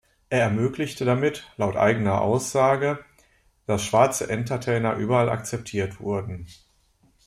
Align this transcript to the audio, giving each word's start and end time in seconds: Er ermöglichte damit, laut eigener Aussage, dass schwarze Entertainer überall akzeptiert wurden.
Er 0.31 0.39
ermöglichte 0.45 1.05
damit, 1.05 1.45
laut 1.57 1.75
eigener 1.75 2.21
Aussage, 2.21 3.05
dass 3.67 3.83
schwarze 3.85 4.27
Entertainer 4.27 4.95
überall 4.95 5.29
akzeptiert 5.29 5.99
wurden. 5.99 6.47